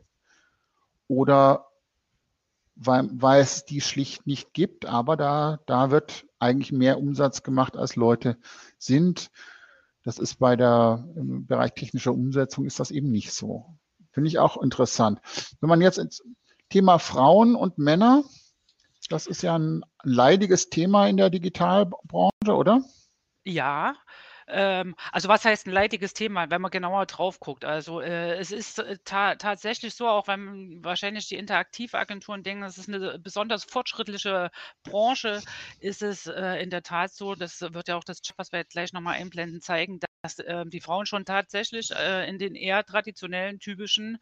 oder 1.07 1.67
weil, 2.75 3.09
weil 3.11 3.41
es 3.41 3.65
die 3.65 3.81
schlicht 3.81 4.25
nicht 4.25 4.53
gibt. 4.53 4.85
Aber 4.87 5.17
da, 5.17 5.59
da 5.67 5.91
wird 5.91 6.26
eigentlich 6.39 6.71
mehr 6.71 6.99
Umsatz 6.99 7.43
gemacht, 7.43 7.75
als 7.75 7.95
Leute 7.95 8.37
sind. 8.77 9.29
Das 10.03 10.19
ist 10.19 10.39
bei 10.39 10.55
der, 10.55 11.07
im 11.15 11.45
Bereich 11.45 11.73
technischer 11.73 12.13
Umsetzung 12.13 12.65
ist 12.65 12.79
das 12.79 12.91
eben 12.91 13.11
nicht 13.11 13.33
so. 13.33 13.77
Finde 14.11 14.29
ich 14.29 14.39
auch 14.39 14.61
interessant. 14.61 15.19
Wenn 15.59 15.69
man 15.69 15.81
jetzt 15.81 15.97
ins 15.97 16.23
Thema 16.69 16.97
Frauen 16.97 17.55
und 17.55 17.77
Männer, 17.77 18.23
das 19.09 19.27
ist 19.27 19.41
ja 19.41 19.57
ein 19.57 19.83
leidiges 20.03 20.69
Thema 20.69 21.07
in 21.07 21.17
der 21.17 21.29
Digitalbranche, 21.29 22.31
oder? 22.55 22.81
Ja, 23.43 23.95
ähm, 24.47 24.95
also 25.11 25.27
was 25.29 25.45
heißt 25.45 25.67
ein 25.67 25.71
leidiges 25.71 26.13
Thema, 26.13 26.49
wenn 26.49 26.61
man 26.61 26.71
genauer 26.71 27.05
drauf 27.05 27.39
guckt? 27.39 27.65
Also 27.65 28.01
äh, 28.01 28.35
es 28.37 28.51
ist 28.51 28.79
äh, 28.79 28.97
ta 29.03 29.35
tatsächlich 29.35 29.93
so, 29.95 30.07
auch 30.07 30.27
wenn 30.27 30.83
wahrscheinlich 30.83 31.27
die 31.27 31.35
Interaktivagenturen 31.35 32.43
denken, 32.43 32.63
es 32.63 32.77
ist 32.77 32.89
eine 32.89 33.19
besonders 33.19 33.65
fortschrittliche 33.65 34.49
Branche, 34.83 35.43
ist 35.79 36.01
es 36.01 36.27
äh, 36.27 36.61
in 36.63 36.69
der 36.69 36.83
Tat 36.83 37.11
so, 37.13 37.35
das 37.35 37.61
wird 37.61 37.87
ja 37.89 37.97
auch 37.97 38.03
das, 38.03 38.21
was 38.37 38.51
wir 38.51 38.59
jetzt 38.59 38.71
gleich 38.73 38.93
nochmal 38.93 39.15
einblenden, 39.15 39.61
zeigen, 39.61 39.99
dass 40.27 40.39
äh, 40.39 40.65
die 40.65 40.81
Frauen 40.81 41.05
schon 41.05 41.25
tatsächlich 41.25 41.91
äh, 41.91 42.27
in 42.29 42.37
den 42.37 42.55
eher 42.55 42.83
traditionellen, 42.83 43.59
typischen 43.59 44.17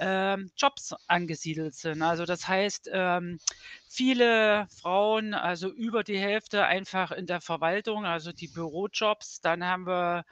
ähm, 0.00 0.50
Jobs 0.56 0.94
angesiedelt 1.06 1.74
sind. 1.74 2.02
Also 2.02 2.24
das 2.24 2.48
heißt, 2.48 2.88
ähm, 2.92 3.38
viele 3.88 4.66
Frauen, 4.80 5.34
also 5.34 5.68
über 5.68 6.02
die 6.02 6.18
Hälfte 6.18 6.64
einfach 6.64 7.12
in 7.12 7.26
der 7.26 7.40
Verwaltung, 7.40 8.06
also 8.06 8.32
die 8.32 8.48
Bürojobs. 8.48 9.40
Dann 9.40 9.64
haben 9.64 9.86
wir 9.86 10.24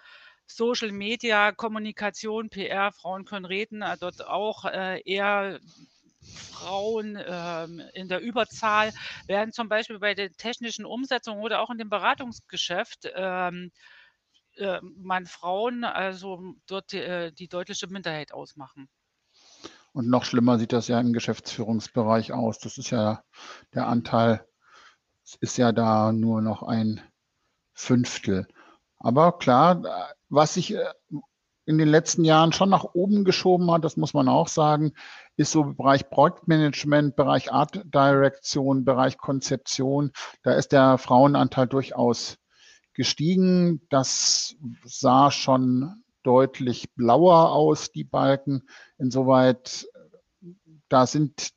Social 0.47 0.93
Media, 0.93 1.53
Kommunikation, 1.53 2.49
PR, 2.49 2.93
Frauen 2.93 3.25
können 3.25 3.45
reden, 3.45 3.83
äh, 3.83 3.97
dort 3.99 4.27
auch 4.27 4.65
äh, 4.65 5.03
eher 5.05 5.61
Frauen 6.53 7.19
ähm, 7.27 7.83
in 7.95 8.09
der 8.09 8.21
Überzahl, 8.21 8.93
während 9.27 9.55
zum 9.55 9.69
Beispiel 9.69 9.99
bei 9.99 10.15
der 10.15 10.33
technischen 10.33 10.85
Umsetzung 10.85 11.41
oder 11.41 11.61
auch 11.61 11.71
in 11.71 11.79
dem 11.79 11.91
Beratungsgeschäft 11.91 13.11
ähm, 13.15 13.73
äh, 14.57 14.81
man 14.83 15.27
Frauen 15.27 15.85
also 15.85 16.55
dort 16.67 16.93
die, 16.93 16.99
äh, 16.99 17.33
die 17.33 17.49
deutliche 17.49 17.87
Minderheit 17.87 18.33
ausmachen. 18.33 18.89
Und 19.93 20.09
noch 20.09 20.25
schlimmer 20.25 20.59
sieht 20.59 20.73
das 20.73 20.89
ja 20.89 20.99
im 21.01 21.13
Geschäftsführungsbereich 21.13 22.33
aus. 22.33 22.59
Das 22.59 22.79
ist 22.79 22.91
ja 22.91 23.23
der 23.75 23.89
Anteil, 23.89 24.47
ist 25.41 25.59
ja 25.59 25.73
da 25.73 26.13
nur 26.13 26.41
noch 26.41 26.63
ein 26.63 27.01
Fünftel. 27.75 28.47
Aber 28.99 29.39
klar, 29.39 29.83
was 30.29 30.55
sich 30.55 30.75
äh, 30.75 30.85
in 31.65 31.79
den 31.79 31.89
letzten 31.89 32.25
Jahren 32.25 32.53
schon 32.53 32.71
nach 32.71 32.85
oben 32.95 33.25
geschoben 33.25 33.71
hat, 33.71 33.85
das 33.85 33.97
muss 33.97 34.15
man 34.15 34.29
auch 34.29 34.49
sagen, 34.49 34.93
ist 35.37 35.53
so 35.53 35.65
Bereich 35.65 36.11
Projektmanagement, 36.11 37.17
Bereich 37.17 37.53
Art 37.53 37.83
Direction, 37.85 38.85
Bereich 38.85 39.17
Konzeption. 39.19 40.13
Da 40.43 40.55
ist 40.55 40.73
der 40.73 40.99
Frauenanteil 40.99 41.67
durchaus 41.67 42.39
gestiegen. 42.95 43.87
Das 43.89 44.57
sah 44.85 45.31
schon 45.31 46.03
deutlich 46.23 46.93
blauer 46.95 47.51
aus, 47.53 47.93
die 47.93 48.05
Balken. 48.05 48.63
Insoweit, 48.99 49.87
da 50.89 51.07
sind, 51.07 51.53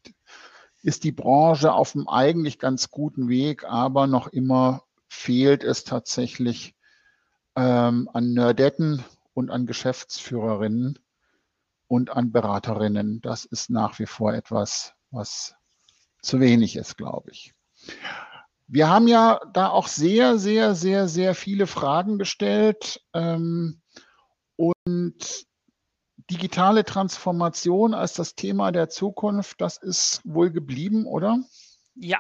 ist 0.82 1.04
die 1.04 1.12
Branche 1.12 1.74
auf 1.74 1.96
einem 1.96 2.08
eigentlich 2.08 2.60
ganz 2.60 2.90
guten 2.90 3.30
Weg, 3.30 3.64
aber 3.64 4.08
noch 4.08 4.28
immer 4.28 4.84
fehlt 5.08 5.64
es 5.64 5.84
tatsächlich 5.84 6.76
ähm, 7.56 8.10
an 8.14 8.34
Nerdetten 8.34 9.04
und 9.34 9.50
an 9.50 9.66
Geschäftsführerinnen 9.66 11.00
und 11.88 12.10
an 12.10 12.32
Beraterinnen. 12.32 13.22
Das 13.22 13.46
ist 13.46 13.70
nach 13.70 14.00
wie 14.00 14.06
vor 14.06 14.34
etwas, 14.34 14.94
was 15.12 15.56
zu 16.22 16.40
wenig 16.40 16.76
ist, 16.76 16.98
glaube 16.98 17.32
ich. 17.32 17.54
Wir 18.68 18.90
haben 18.90 19.08
ja 19.08 19.40
da 19.54 19.70
auch 19.70 19.88
sehr, 19.88 20.38
sehr, 20.38 20.76
sehr, 20.76 21.08
sehr 21.08 21.36
viele 21.36 21.68
Fragen 21.68 22.18
gestellt. 22.18 23.02
Ähm, 23.14 23.82
und 24.56 25.46
digitale 26.30 26.84
Transformation 26.84 27.94
als 27.94 28.14
das 28.14 28.36
Thema 28.36 28.72
der 28.72 28.90
Zukunft, 28.90 29.62
das 29.62 29.78
ist 29.78 30.22
wohl 30.24 30.52
geblieben, 30.52 31.06
oder? 31.06 31.40
Ja, 31.96 32.20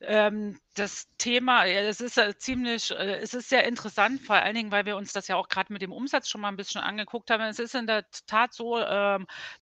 ähm, 0.00 0.58
das 0.74 1.08
Thema, 1.18 1.66
es 1.66 2.00
ist 2.00 2.20
ziemlich, 2.38 2.90
äh, 2.92 3.18
es 3.18 3.34
ist 3.34 3.48
sehr 3.48 3.66
interessant, 3.66 4.20
vor 4.20 4.36
allen 4.36 4.54
Dingen, 4.54 4.70
weil 4.70 4.86
wir 4.86 4.96
uns 4.96 5.12
das 5.12 5.28
ja 5.28 5.36
auch 5.36 5.48
gerade 5.48 5.72
mit 5.72 5.82
dem 5.82 5.92
Umsatz 5.92 6.28
schon 6.28 6.40
mal 6.40 6.48
ein 6.48 6.56
bisschen 6.56 6.80
angeguckt 6.80 7.30
haben. 7.30 7.42
Es 7.42 7.58
ist 7.58 7.74
in 7.74 7.86
der 7.86 8.04
Tat 8.26 8.54
so, 8.54 8.78
ähm, 8.78 9.26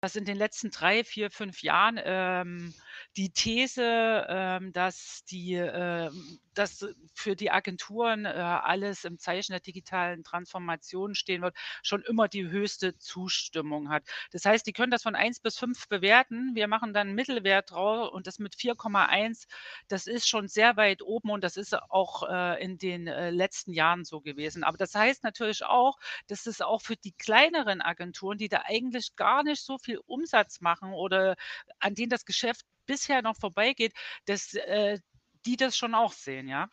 dass 0.02 0.16
in 0.16 0.26
den 0.26 0.38
letzten 0.38 0.70
drei, 0.70 1.04
vier, 1.04 1.32
fünf 1.32 1.64
Jahren 1.64 2.00
ähm, 2.04 2.74
die 3.18 3.30
These, 3.32 4.26
ähm, 4.28 4.74
dass 4.74 5.24
die, 5.26 5.54
äh, 5.56 6.10
dass 6.54 6.86
für 7.14 7.36
die 7.36 7.52
Agenturen 7.52 8.26
äh, 8.26 8.30
alles 8.30 9.04
im 9.04 9.20
Zeichen 9.20 9.54
der 9.54 9.60
digitalen 9.60 10.24
Transformation 10.24 11.16
stehen 11.16 11.42
wird, 11.42 11.56
schon 11.84 12.02
immer 12.04 12.28
die 12.28 12.48
höchste 12.48 12.98
Zustimmung 12.98 13.90
hat. 13.90 14.04
Das 14.32 14.46
heißt, 14.46 14.66
die 14.66 14.74
können 14.74 14.92
das 14.92 15.04
von 15.04 15.16
1 15.16 15.40
bis 15.42 15.58
5 15.58 15.88
bewerten. 15.88 16.56
Wir 16.56 16.68
machen 16.68 16.94
dann 16.94 17.08
einen 17.08 17.16
Mittelwert 17.16 17.72
drauf 17.72 18.12
und 18.12 18.28
das 18.28 18.40
mit 18.40 18.56
4,1, 18.56 19.48
das 19.88 20.08
ist 20.08 20.28
schon 20.28 20.48
sehr 20.48 20.78
weit 20.78 21.02
oben 21.02 21.30
und 21.30 21.44
das 21.44 21.58
ist 21.58 21.74
auch 21.76 22.28
äh, 22.30 22.64
in 22.64 22.78
den 22.78 23.08
äh, 23.08 23.30
letzten 23.30 23.74
Jahren 23.74 24.06
so 24.06 24.22
gewesen. 24.22 24.64
Aber 24.64 24.78
das 24.78 24.96
heißt 24.96 25.24
natürlich 25.24 25.64
auch, 25.66 25.98
dass 26.28 26.46
es 26.46 26.62
auch 26.62 26.82
für 26.82 26.96
die 26.96 27.14
kleineren 27.14 27.82
Agenturen, 27.82 28.38
die 28.38 28.50
da 28.50 28.64
eigentlich 28.66 29.16
gar 29.16 29.44
nicht 29.44 29.62
so 29.62 29.78
viel 29.78 30.00
Umsatz 30.06 30.62
machen 30.62 30.94
oder 30.94 31.36
an 31.80 31.96
denen 31.96 32.10
das 32.10 32.26
Geschäft 32.26 32.66
bisher 32.86 33.22
noch 33.22 33.38
vorbeigeht, 33.38 33.94
dass 34.26 34.54
äh, 34.54 35.00
die 35.46 35.58
das 35.58 35.78
schon 35.78 35.94
auch 35.94 36.14
sehen, 36.14 36.48
ja. 36.48 36.70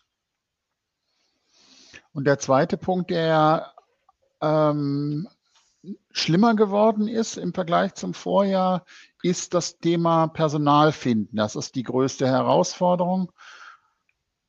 Und 2.12 2.24
der 2.24 2.38
zweite 2.38 2.76
Punkt, 2.76 3.10
der 3.10 3.74
ähm, 4.40 5.28
schlimmer 6.10 6.54
geworden 6.54 7.08
ist 7.08 7.36
im 7.36 7.54
Vergleich 7.54 7.94
zum 7.94 8.14
Vorjahr, 8.14 8.84
ist 9.22 9.54
das 9.54 9.78
Thema 9.78 10.28
Personal 10.28 10.92
finden. 10.92 11.36
Das 11.36 11.56
ist 11.56 11.74
die 11.74 11.82
größte 11.82 12.26
Herausforderung. 12.26 13.32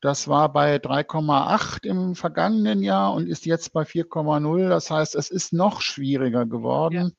Das 0.01 0.27
war 0.27 0.51
bei 0.51 0.77
3,8 0.77 1.85
im 1.85 2.15
vergangenen 2.15 2.83
Jahr 2.83 3.13
und 3.13 3.27
ist 3.27 3.45
jetzt 3.45 3.71
bei 3.71 3.83
4,0. 3.83 4.67
Das 4.67 4.91
heißt, 4.91 5.15
es 5.15 5.29
ist 5.29 5.53
noch 5.53 5.79
schwieriger 5.79 6.45
geworden 6.45 6.93
ja. 6.93 7.11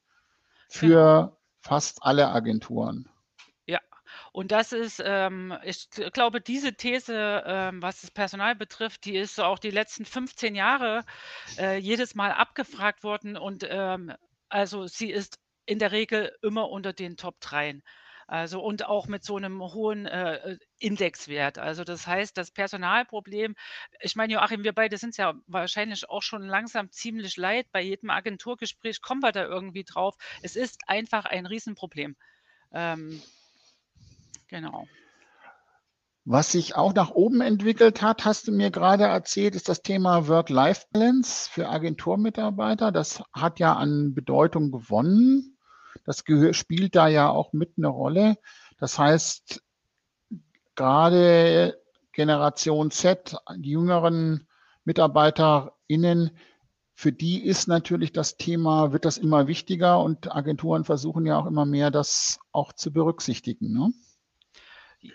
für 0.68 1.14
genau. 1.22 1.38
fast 1.62 2.02
alle 2.02 2.28
Agenturen. 2.28 3.08
Und 4.34 4.50
das 4.50 4.72
ist, 4.72 5.00
ähm, 5.04 5.56
ich 5.62 5.88
glaube, 6.12 6.40
diese 6.40 6.74
These, 6.74 7.44
ähm, 7.46 7.80
was 7.80 8.00
das 8.00 8.10
Personal 8.10 8.56
betrifft, 8.56 9.04
die 9.04 9.16
ist 9.16 9.38
auch 9.38 9.60
die 9.60 9.70
letzten 9.70 10.04
15 10.04 10.56
Jahre 10.56 11.04
äh, 11.56 11.78
jedes 11.78 12.16
Mal 12.16 12.32
abgefragt 12.32 13.04
worden. 13.04 13.36
Und 13.36 13.64
ähm, 13.70 14.12
also 14.48 14.88
sie 14.88 15.12
ist 15.12 15.38
in 15.66 15.78
der 15.78 15.92
Regel 15.92 16.36
immer 16.42 16.68
unter 16.68 16.92
den 16.92 17.16
Top 17.16 17.40
3. 17.42 17.80
Also 18.26 18.60
und 18.60 18.84
auch 18.86 19.06
mit 19.06 19.22
so 19.22 19.36
einem 19.36 19.62
hohen 19.62 20.06
äh, 20.06 20.58
Indexwert. 20.80 21.58
Also 21.58 21.84
das 21.84 22.04
heißt, 22.04 22.36
das 22.36 22.50
Personalproblem, 22.50 23.54
ich 24.00 24.16
meine, 24.16 24.32
Joachim, 24.32 24.64
wir 24.64 24.72
beide 24.72 24.98
sind 24.98 25.16
ja 25.16 25.34
wahrscheinlich 25.46 26.10
auch 26.10 26.22
schon 26.22 26.42
langsam 26.42 26.90
ziemlich 26.90 27.36
leid. 27.36 27.68
Bei 27.70 27.82
jedem 27.82 28.10
Agenturgespräch 28.10 29.00
kommen 29.00 29.22
wir 29.22 29.30
da 29.30 29.44
irgendwie 29.44 29.84
drauf. 29.84 30.16
Es 30.42 30.56
ist 30.56 30.80
einfach 30.88 31.24
ein 31.24 31.46
Riesenproblem. 31.46 32.16
Ähm, 32.72 33.22
Genau. 34.54 34.86
Was 36.24 36.52
sich 36.52 36.76
auch 36.76 36.94
nach 36.94 37.10
oben 37.10 37.40
entwickelt 37.40 38.02
hat, 38.02 38.24
hast 38.24 38.46
du 38.46 38.52
mir 38.52 38.70
gerade 38.70 39.02
erzählt, 39.02 39.56
ist 39.56 39.68
das 39.68 39.82
Thema 39.82 40.28
Work-Life-Balance 40.28 41.50
für 41.50 41.68
Agenturmitarbeiter. 41.68 42.92
Das 42.92 43.24
hat 43.32 43.58
ja 43.58 43.74
an 43.74 44.14
Bedeutung 44.14 44.70
gewonnen. 44.70 45.58
Das 46.04 46.22
spielt 46.52 46.94
da 46.94 47.08
ja 47.08 47.30
auch 47.30 47.52
mit 47.52 47.72
eine 47.76 47.88
Rolle. 47.88 48.36
Das 48.78 48.96
heißt, 48.96 49.60
gerade 50.76 51.76
Generation 52.12 52.92
Z, 52.92 53.36
die 53.56 53.70
jüngeren 53.70 54.46
MitarbeiterInnen, 54.84 56.30
für 56.94 57.10
die 57.10 57.44
ist 57.44 57.66
natürlich 57.66 58.12
das 58.12 58.36
Thema, 58.36 58.92
wird 58.92 59.04
das 59.04 59.18
immer 59.18 59.48
wichtiger 59.48 60.00
und 60.00 60.32
Agenturen 60.32 60.84
versuchen 60.84 61.26
ja 61.26 61.40
auch 61.40 61.46
immer 61.46 61.66
mehr, 61.66 61.90
das 61.90 62.38
auch 62.52 62.72
zu 62.72 62.92
berücksichtigen. 62.92 63.72
Ne? 63.72 63.92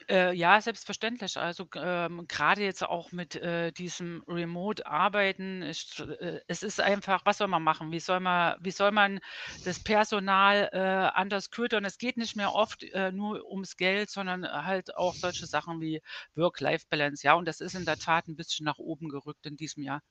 Äh, 0.08 0.34
ja, 0.36 0.62
selbstverständlich. 0.62 1.38
Also 1.38 1.68
ähm, 1.76 2.28
gerade 2.28 2.64
jetzt 2.64 2.84
auch 2.84 3.12
mit 3.12 3.36
äh, 3.36 3.72
diesem 3.72 4.24
Remote-Arbeiten, 4.28 5.64
äh, 5.64 6.42
es 6.48 6.64
ist 6.64 6.80
einfach, 6.80 7.26
was 7.26 7.40
soll 7.40 7.48
man 7.48 7.64
machen? 7.64 7.92
Wie 7.92 8.00
soll 8.00 8.20
man, 8.20 8.56
wie 8.60 8.72
soll 8.72 8.92
man 8.92 9.20
das 9.66 9.80
Personal 9.84 10.70
äh, 10.74 10.78
anders 10.78 11.50
ködern? 11.50 11.86
Es 11.86 11.98
geht 11.98 12.18
nicht 12.18 12.36
mehr 12.36 12.54
oft 12.54 12.84
äh, 12.84 13.12
nur 13.12 13.44
ums 13.50 13.78
Geld, 13.78 14.12
sondern 14.12 14.46
halt 14.48 14.96
auch 14.96 15.16
solche 15.16 15.48
Sachen 15.48 15.82
wie 15.82 16.02
Work-Life-Balance. 16.36 17.26
Ja, 17.26 17.34
und 17.34 17.46
das 17.48 17.60
ist 17.60 17.74
in 17.74 17.86
der 17.86 17.98
Tat 17.98 18.28
ein 18.28 18.36
bisschen 18.36 18.66
nach 18.66 18.78
oben 18.78 19.10
gerückt 19.10 19.46
in 19.48 19.58
diesem 19.58 19.82
Jahr. 19.82 20.04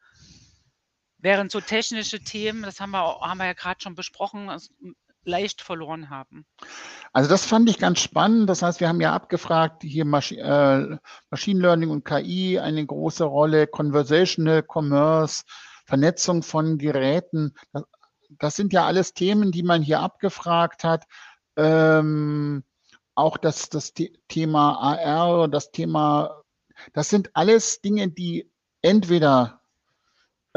Während 1.18 1.52
so 1.52 1.61
technische 1.61 2.20
Themen, 2.20 2.62
das 2.62 2.80
haben 2.80 2.90
wir, 2.90 3.20
haben 3.20 3.38
wir 3.38 3.47
ja 3.47 3.52
gerade 3.52 3.80
schon 3.80 3.94
besprochen, 3.94 4.50
leicht 5.28 5.62
verloren 5.62 6.11
haben. 6.11 6.47
Also 7.12 7.28
das 7.30 7.44
fand 7.44 7.68
ich 7.70 7.78
ganz 7.78 8.00
spannend. 8.00 8.49
Das 8.49 8.62
heißt, 8.62 8.80
wir 8.80 8.88
haben 8.88 9.00
ja 9.00 9.14
abgefragt, 9.14 9.82
hier 9.82 10.04
Masch 10.04 10.32
äh, 10.32 10.97
Machine 11.30 11.61
Learning 11.61 11.90
und 11.90 12.04
KI 12.04 12.58
eine 12.58 12.85
große 12.85 13.25
Rolle, 13.25 13.66
Conversational 13.66 14.64
Commerce, 14.66 15.44
Vernetzung 15.87 16.42
von 16.42 16.78
Geräten. 16.78 17.54
Das, 17.73 17.85
das 18.30 18.56
sind 18.56 18.73
ja 18.73 18.87
alles 18.87 19.14
Themen, 19.14 19.52
die 19.52 19.62
man 19.62 19.82
hier 19.82 20.00
abgefragt 20.00 20.85
hat. 20.85 21.04
Ähm, 21.56 22.64
auch 23.14 23.37
das, 23.37 23.68
das 23.68 23.94
Thema 24.28 24.78
AR, 24.78 25.49
das 25.49 25.70
Thema, 25.73 26.42
das 26.92 27.08
sind 27.08 27.30
alles 27.35 27.80
Dinge, 27.80 28.08
die 28.08 28.50
entweder 28.82 29.57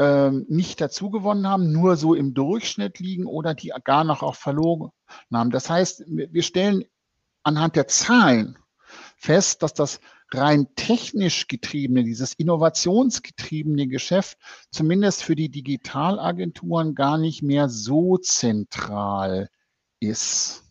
ähm, 0.02 0.46
nicht 0.48 0.80
dazu 0.80 1.10
gewonnen 1.10 1.46
haben, 1.46 1.70
nur 1.70 1.96
so 1.96 2.14
im 2.14 2.34
Durchschnitt 2.34 2.98
liegen 2.98 3.24
oder 3.24 3.54
die 3.54 3.72
gar 3.84 4.02
noch 4.02 4.24
auch 4.24 4.34
verloren 4.34 4.90
haben. 5.32 5.50
Das 5.50 5.70
heißt, 5.70 6.04
wir 6.08 6.42
stellen 6.42 6.84
anhand 7.44 7.76
der 7.76 7.86
Zahlen 7.86 8.58
fest, 9.16 9.62
dass 9.62 9.74
das 9.74 10.00
rein 10.32 10.66
technisch 10.74 11.46
getriebene, 11.46 12.02
dieses 12.02 12.34
innovationsgetriebene 12.34 13.86
Geschäft 13.86 14.38
zumindest 14.72 15.22
für 15.22 15.36
die 15.36 15.50
Digitalagenturen 15.50 16.96
gar 16.96 17.16
nicht 17.16 17.42
mehr 17.42 17.68
so 17.68 18.16
zentral 18.18 19.50
ist. 20.00 20.64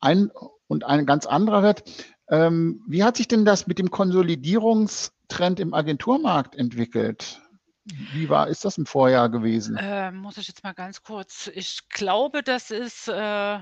Ein, 0.00 0.32
und 0.66 0.82
ein 0.82 1.06
ganz 1.06 1.26
anderer 1.26 1.62
Wert, 1.62 1.84
ähm, 2.28 2.82
wie 2.88 3.04
hat 3.04 3.18
sich 3.18 3.28
denn 3.28 3.44
das 3.44 3.68
mit 3.68 3.78
dem 3.78 3.92
Konsolidierungstrend 3.92 5.60
im 5.60 5.74
Agenturmarkt 5.74 6.56
entwickelt? 6.56 7.40
Wie 7.86 8.28
war, 8.28 8.48
ist 8.48 8.64
das 8.64 8.78
im 8.78 8.86
Vorjahr 8.86 9.28
gewesen? 9.28 9.76
Äh, 9.76 10.10
muss 10.10 10.38
ich 10.38 10.48
jetzt 10.48 10.64
mal 10.64 10.74
ganz 10.74 11.02
kurz. 11.02 11.50
Ich 11.54 11.88
glaube, 11.88 12.42
das 12.42 12.70
ist, 12.72 13.06
äh, 13.08 13.56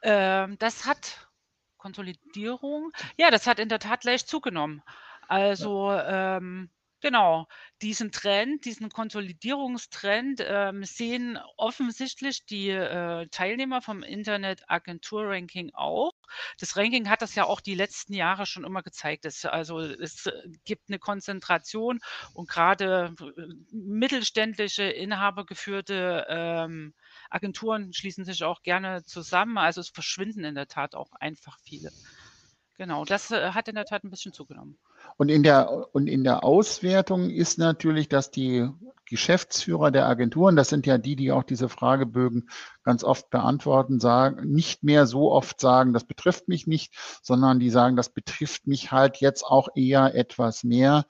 äh, 0.00 0.48
das 0.58 0.86
hat 0.86 1.28
Konsolidierung. 1.76 2.90
Ja, 3.18 3.30
das 3.30 3.46
hat 3.46 3.58
in 3.58 3.68
der 3.68 3.80
Tat 3.80 4.04
leicht 4.04 4.28
zugenommen. 4.28 4.82
Also, 5.28 5.92
ähm, 5.92 6.70
Genau, 7.02 7.48
diesen 7.82 8.12
Trend, 8.12 8.64
diesen 8.64 8.88
Konsolidierungstrend 8.88 10.40
ähm, 10.46 10.84
sehen 10.84 11.36
offensichtlich 11.56 12.46
die 12.46 12.68
äh, 12.70 13.26
Teilnehmer 13.26 13.82
vom 13.82 14.04
Internet-Agentur-Ranking 14.04 15.72
auch. 15.74 16.12
Das 16.60 16.76
Ranking 16.76 17.08
hat 17.08 17.20
das 17.20 17.34
ja 17.34 17.44
auch 17.44 17.60
die 17.60 17.74
letzten 17.74 18.14
Jahre 18.14 18.46
schon 18.46 18.62
immer 18.62 18.84
gezeigt. 18.84 19.24
Es, 19.24 19.44
also 19.44 19.80
es 19.80 20.26
äh, 20.26 20.32
gibt 20.64 20.90
eine 20.90 21.00
Konzentration 21.00 21.98
und 22.34 22.48
gerade 22.48 23.16
äh, 23.20 23.42
mittelständische, 23.72 24.84
inhabergeführte 24.84 26.26
ähm, 26.28 26.94
Agenturen 27.30 27.92
schließen 27.92 28.24
sich 28.24 28.44
auch 28.44 28.62
gerne 28.62 29.02
zusammen. 29.04 29.58
Also 29.58 29.80
es 29.80 29.88
verschwinden 29.88 30.44
in 30.44 30.54
der 30.54 30.68
Tat 30.68 30.94
auch 30.94 31.10
einfach 31.18 31.58
viele. 31.64 31.90
Genau, 32.78 33.04
das 33.04 33.30
äh, 33.30 33.50
hat 33.50 33.68
in 33.68 33.74
der 33.74 33.84
Tat 33.84 34.02
ein 34.02 34.10
bisschen 34.10 34.32
zugenommen. 34.32 34.78
Und 35.16 35.28
in 35.28 35.42
der, 35.42 35.94
und 35.94 36.06
in 36.06 36.24
der 36.24 36.42
Auswertung 36.42 37.28
ist 37.28 37.58
natürlich, 37.58 38.08
dass 38.08 38.30
die 38.30 38.68
Geschäftsführer 39.04 39.90
der 39.90 40.06
Agenturen, 40.06 40.56
das 40.56 40.70
sind 40.70 40.86
ja 40.86 40.96
die, 40.96 41.16
die 41.16 41.32
auch 41.32 41.42
diese 41.42 41.68
Fragebögen 41.68 42.48
ganz 42.82 43.04
oft 43.04 43.28
beantworten, 43.28 44.00
sagen, 44.00 44.50
nicht 44.50 44.82
mehr 44.82 45.06
so 45.06 45.30
oft 45.30 45.60
sagen, 45.60 45.92
das 45.92 46.04
betrifft 46.04 46.48
mich 46.48 46.66
nicht, 46.66 46.94
sondern 47.22 47.60
die 47.60 47.68
sagen, 47.68 47.94
das 47.94 48.08
betrifft 48.08 48.66
mich 48.66 48.90
halt 48.90 49.18
jetzt 49.18 49.44
auch 49.44 49.68
eher 49.74 50.14
etwas 50.14 50.64
mehr. 50.64 51.04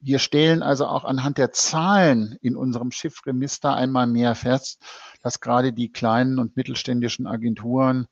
Wir 0.00 0.18
stellen 0.18 0.62
also 0.62 0.86
auch 0.86 1.04
anhand 1.04 1.38
der 1.38 1.50
Zahlen 1.52 2.36
in 2.42 2.56
unserem 2.56 2.90
Schiffremister 2.90 3.74
einmal 3.74 4.06
mehr 4.06 4.34
fest, 4.34 4.82
dass 5.22 5.40
gerade 5.40 5.72
die 5.72 5.90
kleinen 5.90 6.38
und 6.38 6.56
mittelständischen 6.56 7.26
Agenturen 7.26 8.06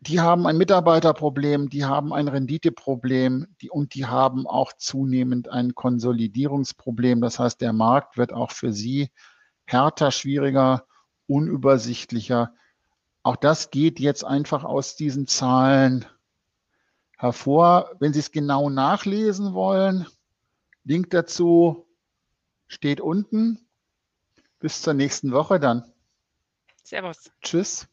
die 0.00 0.20
haben 0.20 0.46
ein 0.46 0.56
Mitarbeiterproblem, 0.56 1.68
die 1.68 1.84
haben 1.84 2.12
ein 2.14 2.28
Renditeproblem 2.28 3.46
die, 3.60 3.70
und 3.70 3.94
die 3.94 4.06
haben 4.06 4.46
auch 4.46 4.72
zunehmend 4.72 5.48
ein 5.48 5.74
Konsolidierungsproblem. 5.74 7.20
Das 7.20 7.38
heißt, 7.38 7.60
der 7.60 7.74
Markt 7.74 8.16
wird 8.16 8.32
auch 8.32 8.50
für 8.50 8.72
sie 8.72 9.10
härter, 9.66 10.10
schwieriger, 10.10 10.86
unübersichtlicher. 11.26 12.54
Auch 13.22 13.36
das 13.36 13.70
geht 13.70 14.00
jetzt 14.00 14.24
einfach 14.24 14.64
aus 14.64 14.96
diesen 14.96 15.26
Zahlen 15.26 16.06
hervor. 17.18 17.90
Wenn 18.00 18.14
Sie 18.14 18.20
es 18.20 18.32
genau 18.32 18.70
nachlesen 18.70 19.52
wollen, 19.52 20.06
Link 20.84 21.10
dazu 21.10 21.86
steht 22.68 23.02
unten. 23.02 23.66
Bis 24.58 24.80
zur 24.80 24.94
nächsten 24.94 25.32
Woche 25.32 25.60
dann. 25.60 25.84
Servus. 26.82 27.30
Tschüss. 27.42 27.86